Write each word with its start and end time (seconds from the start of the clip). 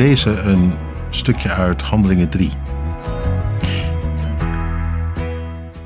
lezen 0.00 0.48
een 0.48 0.72
stukje 1.10 1.48
uit 1.48 1.82
Handelingen 1.82 2.28
3. 2.28 2.50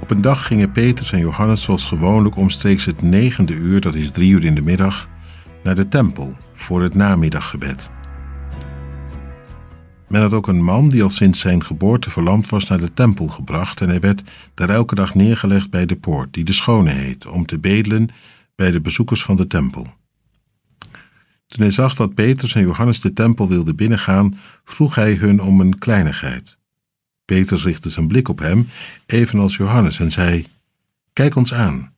Op 0.00 0.10
een 0.10 0.20
dag 0.20 0.46
gingen 0.46 0.72
Petrus 0.72 1.12
en 1.12 1.18
Johannes 1.18 1.62
zoals 1.62 1.86
gewoonlijk 1.86 2.36
omstreeks 2.36 2.84
het 2.84 3.02
negende 3.02 3.52
uur, 3.52 3.80
dat 3.80 3.94
is 3.94 4.10
drie 4.10 4.30
uur 4.30 4.44
in 4.44 4.54
de 4.54 4.60
middag, 4.60 5.08
naar 5.62 5.74
de 5.74 5.88
tempel 5.88 6.36
voor 6.52 6.82
het 6.82 6.94
namiddaggebed. 6.94 7.90
Men 10.08 10.20
had 10.20 10.32
ook 10.32 10.46
een 10.46 10.62
man 10.62 10.88
die 10.88 11.02
al 11.02 11.10
sinds 11.10 11.40
zijn 11.40 11.64
geboorte 11.64 12.10
verlamd 12.10 12.48
was 12.48 12.68
naar 12.68 12.80
de 12.80 12.92
tempel 12.92 13.28
gebracht 13.28 13.80
en 13.80 13.88
hij 13.88 14.00
werd 14.00 14.22
daar 14.54 14.68
elke 14.68 14.94
dag 14.94 15.14
neergelegd 15.14 15.70
bij 15.70 15.86
de 15.86 15.96
poort, 15.96 16.32
die 16.32 16.44
de 16.44 16.52
Schone 16.52 16.90
heet, 16.90 17.26
om 17.26 17.46
te 17.46 17.58
bedelen 17.58 18.08
bij 18.54 18.70
de 18.70 18.80
bezoekers 18.80 19.22
van 19.22 19.36
de 19.36 19.46
tempel. 19.46 19.86
Toen 21.54 21.62
hij 21.62 21.72
zag 21.72 21.94
dat 21.94 22.14
Petrus 22.14 22.54
en 22.54 22.62
Johannes 22.62 23.00
de 23.00 23.12
tempel 23.12 23.48
wilden 23.48 23.76
binnengaan, 23.76 24.38
vroeg 24.64 24.94
hij 24.94 25.14
hun 25.14 25.42
om 25.42 25.60
een 25.60 25.78
kleinigheid. 25.78 26.56
Petrus 27.24 27.64
richtte 27.64 27.88
zijn 27.88 28.08
blik 28.08 28.28
op 28.28 28.38
hem, 28.38 28.68
evenals 29.06 29.56
Johannes, 29.56 29.98
en 29.98 30.10
zei: 30.10 30.46
Kijk 31.12 31.36
ons 31.36 31.54
aan. 31.54 31.92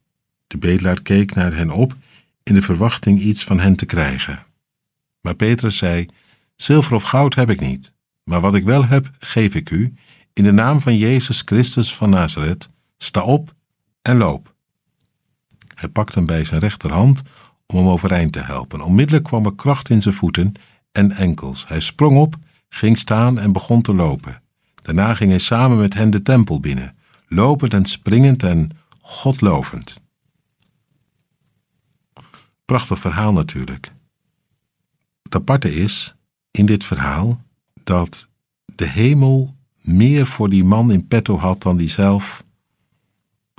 De 0.47 0.59
bedelaar 0.59 1.03
keek 1.03 1.35
naar 1.35 1.55
hen 1.55 1.71
op 1.71 1.97
in 2.43 2.55
de 2.55 2.63
verwachting 2.63 3.21
iets 3.21 3.45
van 3.45 3.61
hen 3.61 3.77
te 3.77 3.87
krijgen. 3.87 4.47
Maar 5.21 5.35
Petrus 5.35 5.77
zei: 5.77 6.07
Zilver 6.57 6.95
of 6.95 7.02
goud 7.02 7.35
heb 7.35 7.51
ik 7.51 7.61
niet, 7.61 7.93
maar 8.25 8.41
wat 8.41 8.55
ik 8.55 8.65
wel 8.65 8.85
heb, 8.85 9.11
geef 9.19 9.55
ik 9.55 9.71
u. 9.71 9.95
In 10.33 10.45
de 10.45 10.52
naam 10.52 10.80
van 10.80 10.97
Jezus 10.97 11.43
Christus 11.45 11.95
van 11.95 12.11
Nazareth, 12.11 12.69
sta 12.99 13.23
op 13.23 13.55
en 14.02 14.16
loop. 14.16 14.55
Hij 15.75 15.88
pakte 15.88 16.19
hem 16.19 16.27
bij 16.27 16.45
zijn 16.45 16.61
rechterhand 16.61 17.23
om 17.66 17.77
hem 17.79 17.88
overeind 17.88 18.33
te 18.33 18.41
helpen. 18.41 18.80
Onmiddellijk 18.80 19.25
kwam 19.25 19.45
er 19.45 19.55
kracht 19.55 19.91
in 19.91 20.02
zijn 20.02 20.15
voeten 20.15 20.52
en 20.93 21.12
enkels. 21.12 21.69
Hij 21.69 21.80
sprong 21.80 22.18
op, 22.18 22.37
ging 22.68 22.99
staan 22.99 23.38
en 23.38 23.52
begon 23.52 23.82
te 23.82 23.95
lopen. 23.95 24.43
Daarna 24.82 25.15
ging 25.15 25.30
hij 25.30 25.38
samen 25.38 25.79
met 25.79 25.95
hen 25.95 26.10
de 26.10 26.23
tempel 26.23 26.60
binnen, 26.60 26.96
lopend 27.26 27.74
en 27.74 27.85
springend 27.85 28.43
en 28.43 28.71
godlovend. 29.01 29.96
Prachtig 32.65 32.99
verhaal 32.99 33.32
natuurlijk. 33.32 33.93
Het 35.23 35.35
aparte 35.35 35.74
is 35.74 36.15
in 36.51 36.66
dit 36.66 36.85
verhaal 36.85 37.41
dat 37.85 38.29
de 38.65 38.88
hemel 38.88 39.54
meer 39.80 40.26
voor 40.26 40.48
die 40.48 40.65
man 40.65 40.91
in 40.91 41.07
petto 41.07 41.38
had 41.38 41.63
dan 41.63 41.76
die 41.76 41.88
zelf 41.88 42.45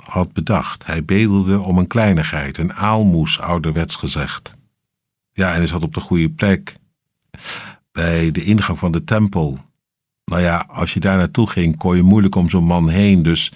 had 0.08 0.32
bedacht. 0.32 0.86
Hij 0.86 1.04
bedelde 1.04 1.60
om 1.60 1.78
een 1.78 1.86
kleinigheid, 1.86 2.58
een 2.58 2.72
aalmoes, 2.72 3.40
ouderwets 3.40 3.94
gezegd. 3.94 4.56
Ja, 5.32 5.50
en 5.50 5.56
hij 5.56 5.66
zat 5.66 5.82
op 5.82 5.94
de 5.94 6.00
goede 6.00 6.30
plek. 6.30 6.74
Bij 7.92 8.30
de 8.30 8.44
ingang 8.44 8.78
van 8.78 8.92
de 8.92 9.04
tempel. 9.04 9.58
Nou 10.24 10.42
ja, 10.42 10.66
als 10.68 10.94
je 10.94 11.00
daar 11.00 11.16
naartoe 11.16 11.50
ging, 11.50 11.76
kon 11.76 11.96
je 11.96 12.02
moeilijk 12.02 12.34
om 12.34 12.48
zo'n 12.48 12.64
man 12.64 12.88
heen. 12.88 13.22
Dus 13.22 13.52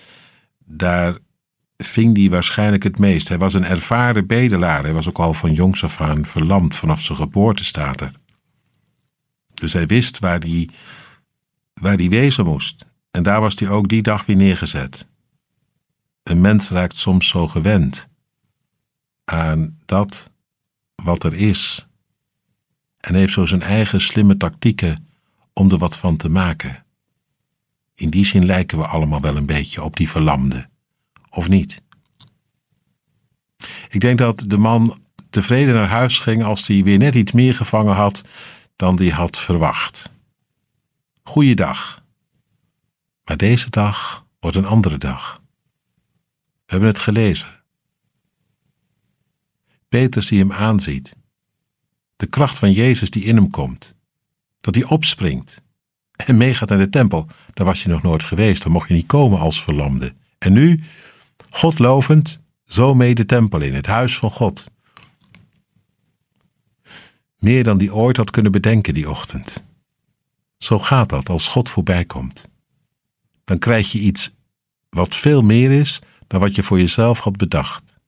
daar 0.58 1.16
ving 1.76 2.16
hij 2.16 2.30
waarschijnlijk 2.30 2.82
het 2.82 2.98
meest. 2.98 3.28
Hij 3.28 3.38
was 3.38 3.54
een 3.54 3.64
ervaren 3.64 4.26
bedelaar. 4.26 4.82
Hij 4.82 4.92
was 4.92 5.08
ook 5.08 5.18
al 5.18 5.34
van 5.34 5.52
jongs 5.52 5.84
af 5.84 6.00
aan 6.00 6.26
verlamd, 6.26 6.76
vanaf 6.76 7.02
zijn 7.02 7.18
geboorte. 7.18 8.12
Dus 9.54 9.72
hij 9.72 9.86
wist 9.86 10.18
waar 10.18 10.40
hij, 10.40 10.68
waar 11.74 11.96
hij 11.96 12.08
wezen 12.08 12.44
moest. 12.44 12.86
En 13.10 13.22
daar 13.22 13.40
was 13.40 13.58
hij 13.58 13.68
ook 13.68 13.88
die 13.88 14.02
dag 14.02 14.26
weer 14.26 14.36
neergezet. 14.36 15.10
Een 16.22 16.40
mens 16.40 16.70
raakt 16.70 16.98
soms 16.98 17.28
zo 17.28 17.48
gewend 17.48 18.08
aan 19.24 19.78
dat 19.84 20.30
wat 20.94 21.24
er 21.24 21.34
is. 21.34 21.86
En 23.00 23.14
heeft 23.14 23.32
zo 23.32 23.46
zijn 23.46 23.62
eigen 23.62 24.00
slimme 24.00 24.36
tactieken 24.36 25.06
om 25.52 25.70
er 25.70 25.78
wat 25.78 25.96
van 25.96 26.16
te 26.16 26.28
maken. 26.28 26.84
In 27.94 28.10
die 28.10 28.24
zin 28.24 28.46
lijken 28.46 28.78
we 28.78 28.86
allemaal 28.86 29.20
wel 29.20 29.36
een 29.36 29.46
beetje 29.46 29.82
op 29.82 29.96
die 29.96 30.10
verlamde, 30.10 30.68
of 31.30 31.48
niet? 31.48 31.82
Ik 33.88 34.00
denk 34.00 34.18
dat 34.18 34.44
de 34.46 34.56
man 34.56 35.00
tevreden 35.30 35.74
naar 35.74 35.88
huis 35.88 36.18
ging 36.18 36.44
als 36.44 36.66
hij 36.66 36.84
weer 36.84 36.98
net 36.98 37.14
iets 37.14 37.32
meer 37.32 37.54
gevangen 37.54 37.94
had 37.94 38.22
dan 38.76 38.96
hij 38.96 39.08
had 39.08 39.38
verwacht. 39.38 40.10
Goeiedag. 41.22 42.02
Maar 43.24 43.36
deze 43.36 43.70
dag 43.70 44.26
wordt 44.40 44.56
een 44.56 44.66
andere 44.66 44.98
dag. 44.98 45.41
Hebben 46.72 46.90
het 46.90 46.98
gelezen. 46.98 47.62
Petrus 49.88 50.26
die 50.26 50.38
hem 50.38 50.52
aanziet. 50.52 51.16
De 52.16 52.26
kracht 52.26 52.58
van 52.58 52.72
Jezus 52.72 53.10
die 53.10 53.24
in 53.24 53.36
hem 53.36 53.50
komt. 53.50 53.94
Dat 54.60 54.74
hij 54.74 54.84
opspringt 54.84 55.62
en 56.12 56.36
meegaat 56.36 56.68
naar 56.68 56.78
de 56.78 56.88
tempel. 56.88 57.26
Daar 57.54 57.66
was 57.66 57.82
hij 57.82 57.92
nog 57.92 58.02
nooit 58.02 58.22
geweest, 58.22 58.62
daar 58.62 58.72
mocht 58.72 58.88
je 58.88 58.94
niet 58.94 59.06
komen 59.06 59.38
als 59.38 59.62
verlamde. 59.62 60.14
En 60.38 60.52
nu, 60.52 60.84
God 61.50 61.78
lovend, 61.78 62.40
zo 62.64 62.94
mee 62.94 63.14
de 63.14 63.26
tempel 63.26 63.60
in, 63.60 63.74
het 63.74 63.86
huis 63.86 64.18
van 64.18 64.30
God. 64.30 64.66
Meer 67.38 67.64
dan 67.64 67.78
die 67.78 67.94
ooit 67.94 68.16
had 68.16 68.30
kunnen 68.30 68.52
bedenken 68.52 68.94
die 68.94 69.10
ochtend. 69.10 69.64
Zo 70.58 70.78
gaat 70.78 71.08
dat 71.08 71.28
als 71.28 71.48
God 71.48 71.68
voorbij 71.68 72.04
komt. 72.04 72.48
Dan 73.44 73.58
krijg 73.58 73.92
je 73.92 73.98
iets 73.98 74.30
wat 74.88 75.14
veel 75.14 75.42
meer 75.42 75.70
is 75.70 76.00
dan 76.32 76.40
wat 76.40 76.54
je 76.54 76.62
voor 76.62 76.78
jezelf 76.78 77.20
had 77.20 77.36
bedacht. 77.36 78.00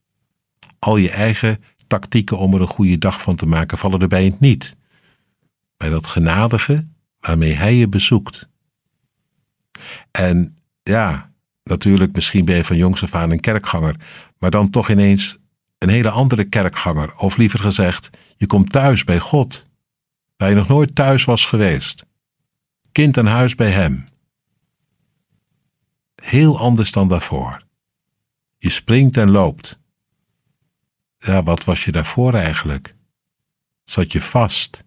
Al 0.79 0.97
je 0.97 1.11
eigen 1.11 1.65
tactieken 1.87 2.39
om 2.39 2.55
er 2.55 2.61
een 2.61 2.67
goede 2.67 2.99
dag 2.99 3.23
van 3.23 3.37
te 3.37 3.47
maken 3.47 3.79
vallen 3.79 4.01
erbij 4.01 4.37
niet. 4.39 4.77
Bij 5.77 5.91
dat 5.91 6.07
genadige 6.07 6.89
waarmee 7.21 7.53
hij 7.53 7.75
je 7.75 7.89
bezoekt. 7.89 8.49
En 10.11 10.57
ja, 10.83 11.33
natuurlijk, 11.63 12.15
misschien 12.15 12.45
ben 12.45 12.57
je 12.57 12.65
van 12.65 12.77
jongs 12.77 13.03
af 13.03 13.15
aan 13.15 13.31
een 13.31 13.41
kerkganger, 13.41 13.97
maar 14.39 14.51
dan 14.51 14.71
toch 14.71 14.91
ineens 14.91 15.37
een 15.79 15.89
hele 15.89 16.11
andere 16.11 16.45
kerkganger. 16.45 17.17
Of 17.17 17.37
liever 17.37 17.59
gezegd, 17.59 18.11
je 18.37 18.47
komt 18.47 18.73
thuis 18.73 19.05
bij 19.05 19.19
God, 19.19 19.69
waar 20.37 20.49
je 20.49 20.55
nog 20.55 20.69
nooit 20.69 20.95
thuis 20.95 21.25
was 21.25 21.47
geweest. 21.47 22.07
Kind 22.93 23.19
aan 23.19 23.27
huis 23.27 23.55
bij 23.55 23.71
Hem. 23.71 24.09
Heel 26.15 26.59
anders 26.59 26.93
dan 26.93 27.09
daarvoor. 27.09 27.65
Je 28.65 28.71
springt 28.71 29.17
en 29.17 29.31
loopt. 29.31 29.79
Ja, 31.19 31.43
wat 31.43 31.65
was 31.65 31.85
je 31.85 31.93
daarvoor 31.93 32.35
eigenlijk? 32.35 32.95
Zat 33.83 34.13
je 34.13 34.21
vast 34.21 34.85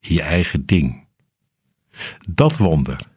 in 0.00 0.14
je 0.14 0.22
eigen 0.22 0.66
ding. 0.66 1.06
Dat 2.28 2.56
wonder, 2.56 3.08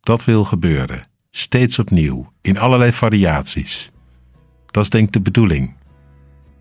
dat 0.00 0.24
wil 0.24 0.44
gebeuren, 0.44 1.08
steeds 1.30 1.78
opnieuw, 1.78 2.32
in 2.40 2.58
allerlei 2.58 2.92
variaties. 2.92 3.90
Dat 4.66 4.82
is 4.82 4.90
denk 4.90 5.06
ik 5.06 5.12
de 5.12 5.20
bedoeling 5.20 5.76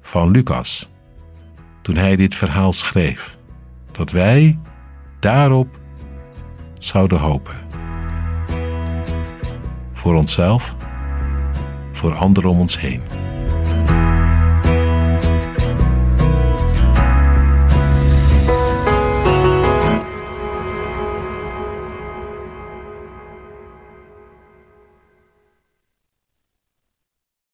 van 0.01 0.31
Lucas 0.31 0.89
toen 1.81 1.95
hij 1.95 2.15
dit 2.15 2.35
verhaal 2.35 2.73
schreef, 2.73 3.37
dat 3.91 4.11
wij 4.11 4.59
daarop 5.19 5.79
zouden 6.77 7.19
hopen. 7.19 7.67
Voor 9.93 10.15
onszelf 10.15 10.75
voor 12.05 12.15
anderen 12.15 12.49
om 12.49 12.59
ons 12.59 12.79
heen. 12.79 13.34